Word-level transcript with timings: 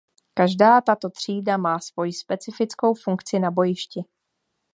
Každá 0.33 0.81
tato 0.81 1.09
třída 1.09 1.57
má 1.57 1.79
svoji 1.79 2.13
specifickou 2.13 2.93
funkci 2.93 3.39
na 3.39 3.51
bojišti. 3.51 4.05